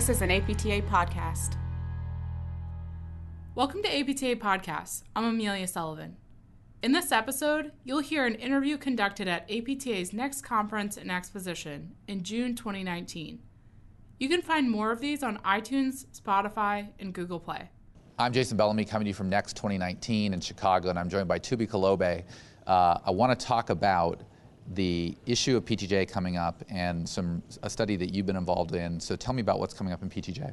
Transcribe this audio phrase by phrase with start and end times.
[0.00, 1.58] This is an APTA podcast.
[3.54, 5.02] Welcome to APTA Podcasts.
[5.14, 6.16] I'm Amelia Sullivan.
[6.82, 12.22] In this episode, you'll hear an interview conducted at APTA's next conference and exposition in
[12.22, 13.40] June 2019.
[14.18, 17.68] You can find more of these on iTunes, Spotify, and Google Play.
[18.18, 21.38] I'm Jason Bellamy coming to you from Next 2019 in Chicago, and I'm joined by
[21.38, 22.24] Thubi Kolobe.
[22.66, 24.22] Uh, I want to talk about
[24.74, 29.00] the issue of PTJ coming up and some a study that you've been involved in.
[29.00, 30.52] So tell me about what's coming up in PTJ.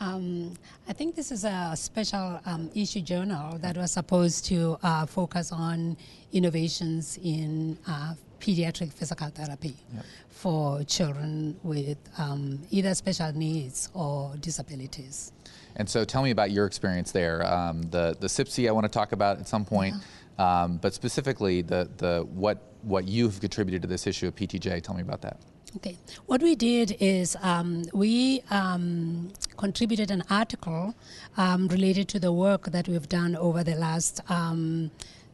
[0.00, 0.54] Um,
[0.88, 5.52] I think this is a special um, issue journal that was supposed to uh, focus
[5.52, 5.96] on
[6.32, 10.04] innovations in uh, pediatric physical therapy yep.
[10.28, 15.32] for children with um, either special needs or disabilities.
[15.76, 17.44] And so, tell me about your experience there.
[17.46, 19.94] Um, the the SIPPC I want to talk about at some point,
[20.38, 20.62] yeah.
[20.62, 24.82] um, but specifically the the what what you've contributed to this issue of PTJ.
[24.82, 25.38] Tell me about that.
[25.76, 25.96] Okay.
[26.26, 30.94] What we did is um, we um, contributed an article
[31.36, 34.92] um, related to the work that we've done over the last um,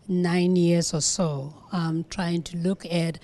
[0.09, 3.19] nine years or so, um, trying to look at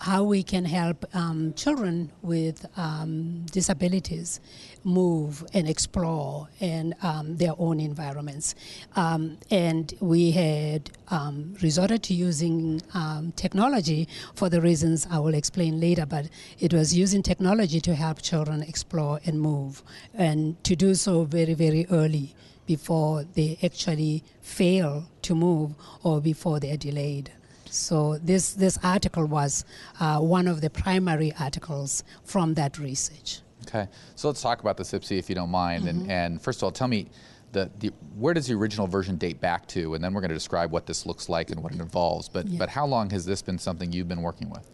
[0.00, 4.40] how we can help um, children with um, disabilities
[4.82, 8.54] move and explore in um, their own environments.
[8.96, 15.34] Um, and we had um, resorted to using um, technology for the reasons I will
[15.34, 19.82] explain later, but it was using technology to help children explore and move,
[20.14, 22.34] and to do so very, very early
[22.66, 27.30] before they actually fail to move or before they're delayed.
[27.70, 29.64] So this, this article was
[29.98, 33.40] uh, one of the primary articles from that research.
[33.66, 35.84] Okay, so let's talk about the SIPPC if you don't mind.
[35.84, 36.00] Mm-hmm.
[36.00, 37.08] And, and first of all, tell me,
[37.52, 39.94] the, the, where does the original version date back to?
[39.94, 42.28] And then we're going to describe what this looks like and what it involves.
[42.28, 42.58] But, yeah.
[42.58, 44.68] but how long has this been something you've been working with?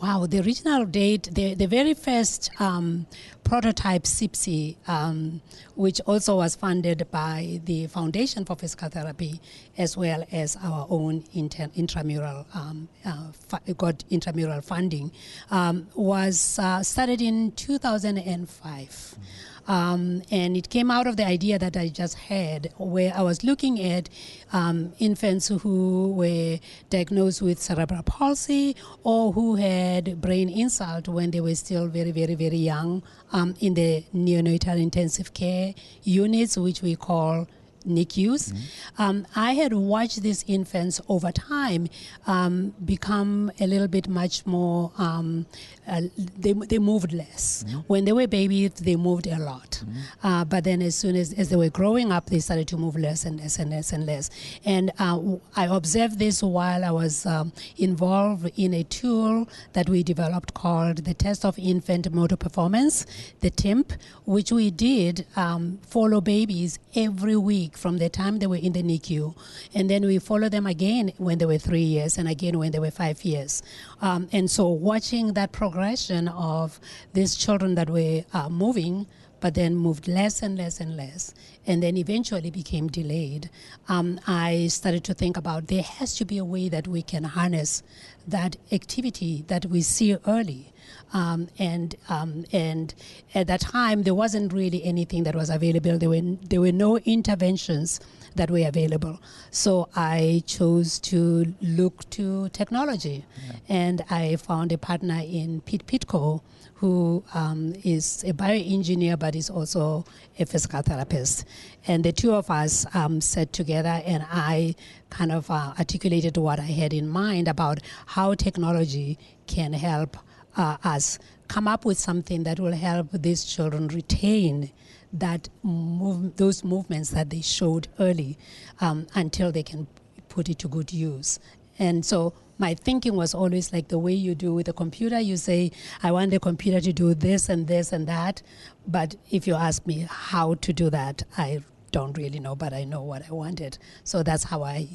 [0.00, 3.08] Wow, the original date, the, the very first um,
[3.42, 5.40] prototype SIPPC, um,
[5.74, 9.40] which also was funded by the Foundation for Physical Therapy,
[9.76, 15.10] as well as our own inter- intramural, um, uh, fu- got intramural funding,
[15.50, 18.88] um, was uh, started in 2005.
[18.88, 19.22] Mm-hmm.
[19.68, 23.44] Um, and it came out of the idea that I just had, where I was
[23.44, 24.08] looking at
[24.52, 26.58] um, infants who were
[26.88, 28.74] diagnosed with cerebral palsy
[29.04, 33.74] or who had brain insult when they were still very, very, very young um, in
[33.74, 37.46] the neonatal intensive care units, which we call
[37.86, 38.52] NICUs.
[38.52, 39.02] Mm-hmm.
[39.02, 41.88] Um, I had watched these infants over time
[42.26, 45.46] um, become a little bit much more, um,
[45.86, 46.02] uh,
[46.38, 47.64] they, they moved less.
[47.66, 47.78] Mm-hmm.
[47.86, 49.82] When they were babies, they moved a lot.
[49.82, 50.26] Mm-hmm.
[50.26, 52.96] Uh, but then as soon as, as they were growing up, they started to move
[52.96, 54.30] less and less and less and less.
[54.64, 55.20] And uh,
[55.56, 60.98] I observed this while I was um, involved in a tool that we developed called
[60.98, 63.06] the Test of Infant Motor Performance,
[63.40, 63.92] the TIMP,
[64.24, 68.82] which we did um, follow babies every week from the time they were in the
[68.82, 69.34] NICU.
[69.74, 72.78] And then we follow them again when they were three years and again when they
[72.78, 73.62] were five years.
[74.00, 76.80] Um, and so watching that progression of
[77.12, 79.06] these children that were uh, moving
[79.40, 81.34] but then moved less and less and less,
[81.66, 83.50] and then eventually became delayed.
[83.88, 87.24] Um, I started to think about there has to be a way that we can
[87.24, 87.82] harness
[88.26, 90.72] that activity that we see early.
[91.12, 92.94] Um, and um, and
[93.34, 95.98] at that time there wasn't really anything that was available.
[95.98, 98.00] There were there were no interventions
[98.38, 99.20] that were available.
[99.50, 103.52] So I chose to look to technology, yeah.
[103.68, 106.42] and I found a partner in Pete Pidcoe
[106.78, 110.04] who um, is a bioengineer but is also
[110.38, 111.44] a physical therapist.
[111.88, 114.76] And the two of us um, sat together and I
[115.10, 119.18] kind of uh, articulated what I had in mind about how technology
[119.48, 120.16] can help
[120.56, 121.18] uh, us
[121.48, 124.70] come up with something that will help these children retain
[125.12, 128.38] that move, those movements that they showed early
[128.80, 129.86] um, until they can
[130.28, 131.38] put it to good use.
[131.78, 135.20] And so my thinking was always like the way you do with a computer.
[135.20, 135.70] You say,
[136.02, 138.42] I want the computer to do this and this and that.
[138.86, 141.62] But if you ask me how to do that, I
[141.92, 143.78] don't really know, but I know what I wanted.
[144.04, 144.88] So that's how I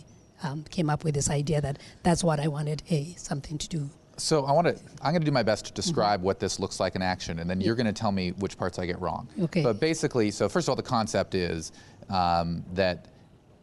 [0.43, 3.89] um, came up with this idea that that's what I wanted a something to do.
[4.17, 4.75] So I want to.
[5.01, 6.27] I'm going to do my best to describe mm-hmm.
[6.27, 8.77] what this looks like in action, and then you're going to tell me which parts
[8.77, 9.27] I get wrong.
[9.41, 9.63] Okay.
[9.63, 11.71] But basically, so first of all, the concept is
[12.09, 13.07] um, that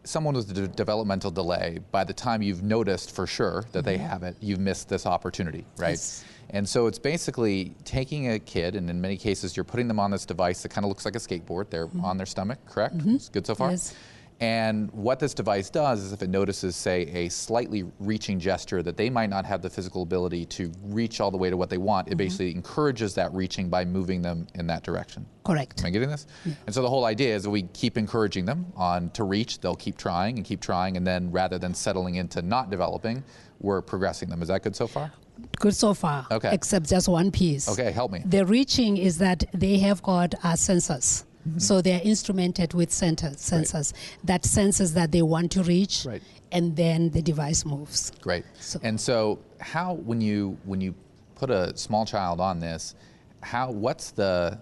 [0.05, 3.87] someone with a developmental delay, by the time you've noticed for sure that mm-hmm.
[3.87, 5.91] they have it, you've missed this opportunity, right?
[5.91, 6.25] Yes.
[6.51, 10.11] And so it's basically taking a kid, and in many cases, you're putting them on
[10.11, 11.71] this device that kind of looks like a skateboard.
[11.71, 12.05] They're mm-hmm.
[12.05, 12.99] on their stomach, correct?
[12.99, 13.15] Mm-hmm.
[13.15, 13.71] It's good so far?
[13.71, 13.95] Yes.
[14.41, 18.97] And what this device does is if it notices, say, a slightly reaching gesture that
[18.97, 21.77] they might not have the physical ability to reach all the way to what they
[21.77, 25.27] want, it basically encourages that reaching by moving them in that direction.
[25.45, 25.81] Correct.
[25.81, 26.27] Am I getting this?
[26.65, 29.75] And so the whole idea is that we keep encouraging them on to reach, they'll
[29.75, 33.23] keep trying and keep trying, and then rather than settling into not developing,
[33.61, 34.41] we're progressing them.
[34.41, 35.13] Is that good so far?
[35.59, 36.27] Good so far.
[36.31, 36.51] Okay.
[36.55, 37.69] Except just one piece.
[37.69, 38.23] Okay, help me.
[38.25, 41.25] The reaching is that they have got uh, sensors.
[41.49, 41.59] Mm-hmm.
[41.59, 43.93] So they're instrumented with center, sensors
[44.25, 46.23] that senses that they want to reach, Right.
[46.53, 48.13] and then the device moves.
[48.21, 48.45] Great.
[48.61, 50.95] So- and so, how when you when you
[51.37, 52.95] put a small child on this,
[53.43, 54.59] how what's the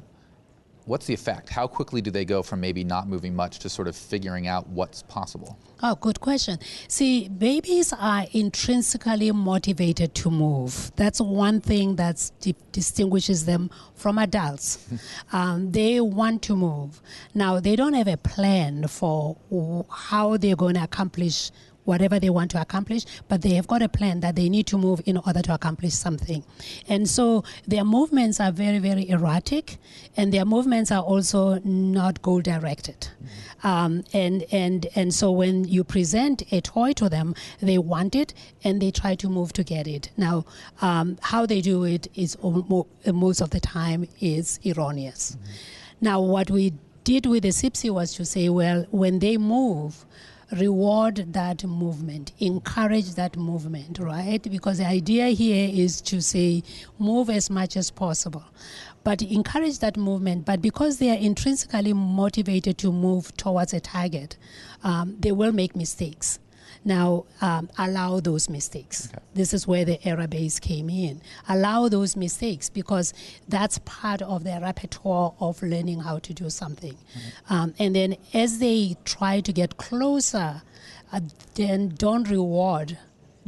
[0.88, 1.50] what's the effect?
[1.50, 4.66] How quickly do they go from maybe not moving much to sort of figuring out
[4.68, 5.58] what's possible?
[5.82, 6.58] Oh, good question.
[6.88, 10.90] See, babies are intrinsically motivated to move.
[10.96, 14.88] That's one thing that di- distinguishes them from adults.
[15.32, 17.00] um, they want to move.
[17.34, 21.50] Now, they don't have a plan for w- how they're going to accomplish
[21.88, 24.76] whatever they want to accomplish, but they have got a plan that they need to
[24.78, 26.44] move in order to accomplish something.
[26.88, 29.78] And so their movements are very, very erratic,
[30.16, 33.08] and their movements are also not goal directed.
[33.64, 38.34] Um, and, and, and so when you present a toy to them, they want it
[38.62, 40.10] and they try to move to get it.
[40.16, 40.44] Now,
[40.82, 45.36] um, how they do it is most of the time is erroneous.
[46.00, 46.74] Now, what we
[47.04, 50.04] did with the SIPPC was to say, well, when they move,
[50.52, 54.42] reward that movement, encourage that movement, right?
[54.42, 56.62] Because the idea here is to say,
[56.98, 58.44] move as much as possible,
[59.04, 60.44] but encourage that movement.
[60.44, 64.36] But because they are intrinsically motivated to move towards a target,
[64.82, 66.38] um, they will make mistakes.
[66.84, 69.10] Now, um, allow those mistakes.
[69.34, 71.20] This is where the error base came in.
[71.48, 73.12] Allow those mistakes because
[73.48, 76.96] that's part of their repertoire of learning how to do something.
[77.50, 80.62] Um, and then as they try to get closer,
[81.12, 81.20] uh,
[81.54, 82.98] then don't reward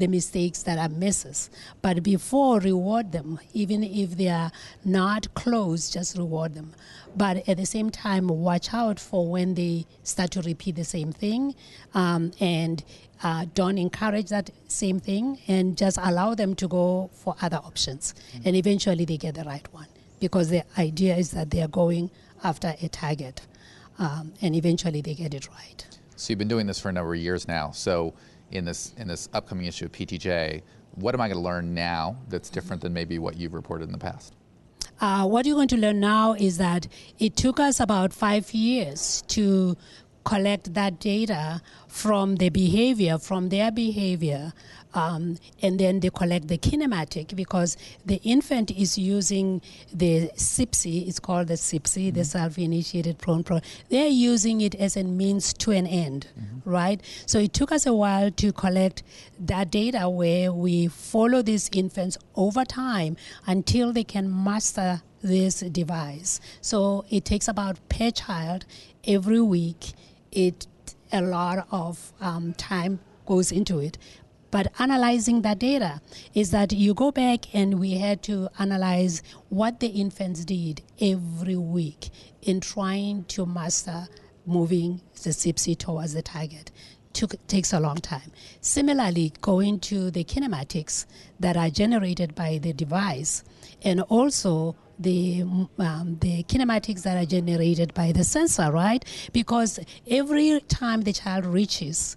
[0.01, 1.51] the mistakes that are misses.
[1.83, 3.39] But before, reward them.
[3.53, 4.51] Even if they are
[4.85, 6.73] not close, just reward them.
[7.17, 11.13] But at the same time, watch out for when they start to repeat the same
[11.13, 11.55] thing
[11.95, 12.83] um, and
[13.23, 18.15] uh, don't encourage that same thing and just allow them to go for other options.
[18.45, 19.89] And eventually they get the right one
[20.21, 22.11] because the idea is that they are going
[22.43, 23.43] after a target
[23.99, 25.87] um, and eventually they get it right.
[26.17, 27.71] So you've been doing this for a number of years now.
[27.71, 28.15] So
[28.51, 30.63] in this in this upcoming issue of PTJ,
[30.97, 33.93] what am I going to learn now that's different than maybe what you've reported in
[33.93, 34.35] the past?
[35.01, 36.87] Uh, what you're going to learn now is that
[37.19, 39.75] it took us about five years to
[40.25, 44.53] collect that data from the behavior, from their behavior,
[44.95, 49.63] um, and then they collect the kinematic because the infant is using
[49.93, 53.61] the SIPPC, it's called the SIPPC, the self-initiated prone pro.
[53.89, 56.27] They're using it as a means to an end,
[56.65, 57.01] right?
[57.27, 59.03] So it took us a while to collect
[59.39, 63.17] that data where we follow these infants over time
[63.47, 66.41] until they can master this device.
[66.61, 68.65] So it takes about per child
[69.07, 69.93] every week.
[70.33, 70.67] It
[71.13, 73.99] a lot of um, time goes into it.
[74.51, 76.01] But analyzing that data
[76.35, 81.57] is that you go back and we had to analyze what the infants did every
[81.57, 82.11] week
[82.43, 84.09] in trying to master
[84.47, 86.73] moving the SIPPC towards the target.
[87.13, 88.31] Took, takes a long time.
[88.61, 91.07] Similarly, going to the kinematics
[91.41, 93.43] that are generated by the device
[93.83, 99.03] and also the um, the kinematics that are generated by the sensor, right?
[99.33, 102.17] Because every time the child reaches,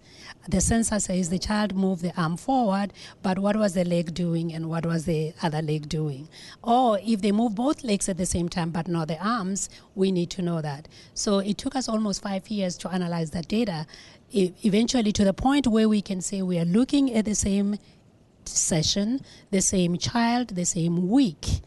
[0.50, 2.92] the sensor says the child moved the arm forward,
[3.22, 6.28] but what was the leg doing and what was the other leg doing?
[6.62, 10.12] Or if they move both legs at the same time but not the arms, we
[10.12, 10.90] need to know that.
[11.14, 13.88] So it took us almost five years to analyze that data,
[14.34, 17.78] eventually to the point where we can say we are looking at the same
[18.46, 19.22] session,
[19.52, 21.62] the same child, the same week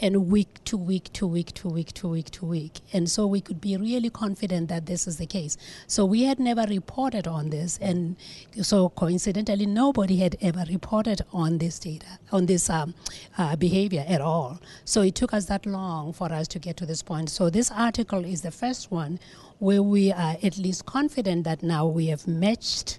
[0.00, 2.80] and week to week to week to week to week to week.
[2.92, 5.56] And so we could be really confident that this is the case.
[5.86, 8.16] So we had never reported on this, and
[8.60, 12.94] so coincidentally, nobody had ever reported on this data, on this um,
[13.38, 14.60] uh, behavior at all.
[14.84, 17.30] So it took us that long for us to get to this point.
[17.30, 19.20] So this article is the first one
[19.58, 22.98] where we are at least confident that now we have matched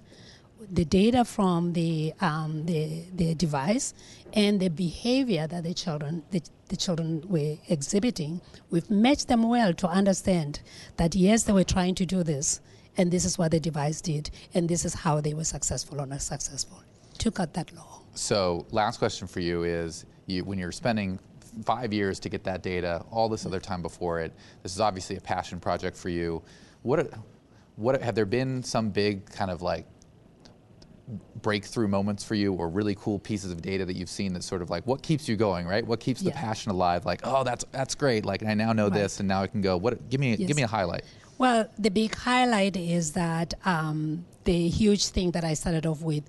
[0.70, 3.94] the data from the, um, the, the device
[4.32, 9.72] and the behavior that the children, the, the children were exhibiting, we've matched them well
[9.74, 10.60] to understand
[10.96, 12.60] that yes, they were trying to do this,
[12.96, 16.06] and this is what the device did, and this is how they were successful or
[16.06, 16.82] not successful.
[17.18, 18.04] Took out that long.
[18.14, 21.18] So last question for you is, you, when you're spending
[21.64, 24.32] five years to get that data, all this other time before it,
[24.62, 26.42] this is obviously a passion project for you.
[26.82, 27.10] What
[27.76, 29.86] what have there been some big kind of like
[31.42, 34.60] breakthrough moments for you or really cool pieces of data that you've seen that sort
[34.60, 35.86] of like what keeps you going right?
[35.86, 37.06] What keeps the passion alive?
[37.06, 38.24] Like oh that's that's great.
[38.24, 40.48] Like i now know this and now i can go what give me Yes.
[40.48, 41.04] give me a highlight.
[41.38, 46.24] Well, the big highlight is that um, the huge thing that I started off with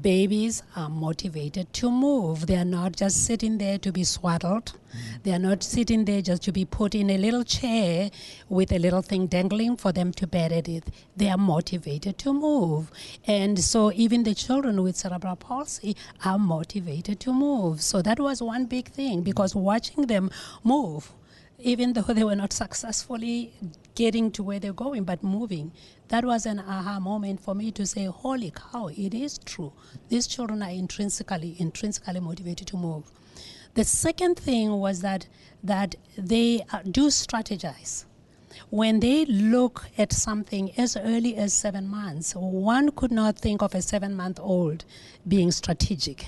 [0.00, 2.46] babies are motivated to move.
[2.46, 4.66] They are not just sitting there to be swaddled.
[4.66, 5.22] Mm.
[5.22, 8.10] They are not sitting there just to be put in a little chair
[8.48, 10.84] with a little thing dangling for them to bed at it.
[11.16, 12.90] They are motivated to move.
[13.26, 17.82] And so even the children with cerebral palsy are motivated to move.
[17.82, 20.30] So that was one big thing because watching them
[20.62, 21.12] move
[21.58, 23.52] even though they were not successfully
[23.94, 25.72] getting to where they're going, but moving.
[26.08, 29.72] That was an aha moment for me to say, holy cow, it is true.
[30.08, 33.04] These children are intrinsically, intrinsically motivated to move.
[33.74, 35.26] The second thing was that,
[35.62, 38.04] that they uh, do strategize.
[38.70, 43.74] When they look at something as early as seven months, one could not think of
[43.74, 44.84] a seven month old
[45.26, 46.26] being strategic.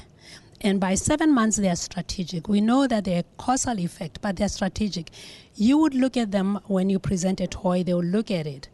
[0.61, 2.49] And by seven months, they are strategic.
[2.49, 5.11] We know that they're causal effect, but they're strategic.
[5.55, 8.69] You would look at them when you present a toy, they will look at it.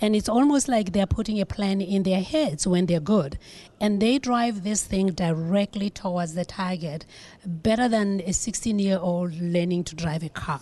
[0.00, 3.38] And it's almost like they're putting a plan in their heads when they're good.
[3.80, 7.06] And they drive this thing directly towards the target
[7.44, 10.60] better than a 16 year old learning to drive a car.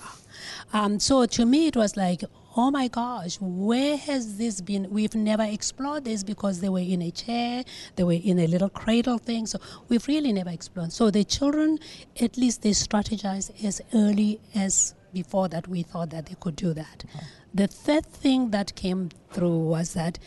[0.72, 2.22] Um, so to me, it was like,
[2.56, 4.88] oh my gosh, where has this been?
[4.90, 7.64] We've never explored this because they were in a chair,
[7.96, 9.46] they were in a little cradle thing.
[9.46, 9.58] So
[9.88, 10.92] we've really never explored.
[10.92, 11.78] So the children,
[12.20, 16.72] at least they strategize as early as before that we thought that they could do
[16.74, 17.04] that.
[17.14, 17.26] Uh-huh.
[17.54, 20.18] The third thing that came through was that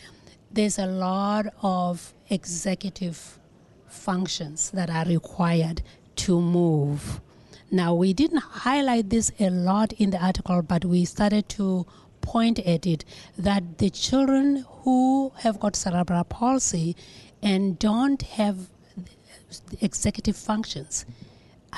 [0.50, 3.38] there's a lot of executive
[3.86, 5.82] functions that are required
[6.16, 7.20] to move.
[7.70, 11.86] Now, we didn't highlight this a lot in the article, but we started to
[12.28, 13.04] point at it
[13.38, 16.94] that the children who have got cerebral palsy
[17.42, 18.68] and don't have
[19.80, 21.06] executive functions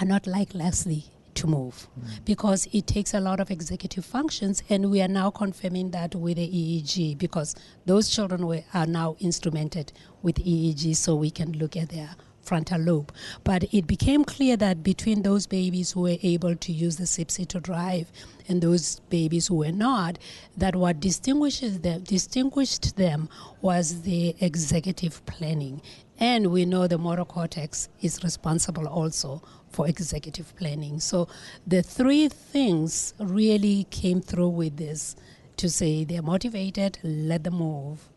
[0.01, 1.05] are not like Leslie
[1.35, 2.25] to move mm.
[2.25, 6.37] because it takes a lot of executive functions and we are now confirming that with
[6.37, 7.55] the EEG because
[7.87, 9.93] those children were, are now instrumented
[10.23, 12.11] with EEG so we can look at their
[12.43, 13.13] frontal lobe
[13.45, 17.47] but it became clear that between those babies who were able to use the SIPPC
[17.49, 18.11] to drive
[18.49, 20.19] and those babies who were not
[20.57, 23.29] that what distinguishes them distinguished them
[23.61, 25.81] was the executive planning
[26.19, 31.01] and we know the motor cortex is responsible also for executive planning.
[31.01, 31.29] So
[31.67, 35.17] the three things really came through with this
[35.57, 38.09] to say they're motivated, let them move,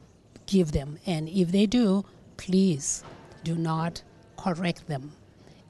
[0.45, 0.99] give them.
[1.05, 2.05] And if they do,
[2.37, 3.03] please
[3.43, 4.03] do not
[4.43, 5.11] correct them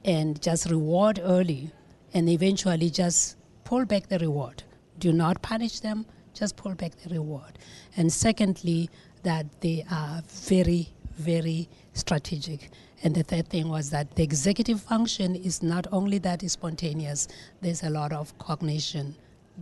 [0.04, 1.70] and just reward early
[2.14, 4.62] and eventually just pull back the reward.
[4.98, 6.06] Do not punish them,
[6.40, 7.58] just pull back the reward.
[7.96, 8.90] And secondly,
[9.22, 12.70] that they are very, very strategic.
[13.02, 17.28] And the third thing was that the executive function is not only that is spontaneous,
[17.62, 19.14] there's a lot of cognition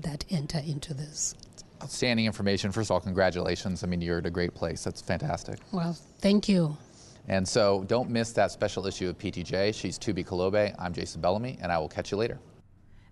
[0.06, 1.34] that enter into this.
[1.82, 5.58] outstanding information first of all congratulations i mean you're at a great place that's fantastic
[5.78, 5.94] Well,
[6.26, 6.62] thank you.
[7.28, 11.56] And so don't miss that special issue of ptj she's thubi kolobe i'm jason bellamy
[11.62, 12.40] and i will catch you later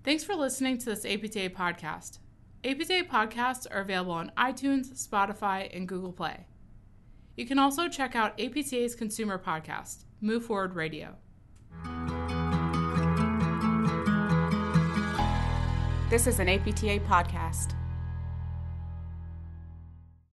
[0.02, 2.20] Thanks for listening to this APTA podcast.
[2.64, 6.46] APTA podcasts are available on iTunes, Spotify, and Google Play.
[7.36, 11.16] You can also check out APTA's consumer podcast, Move Forward Radio.
[16.08, 17.79] This is an APTA podcast.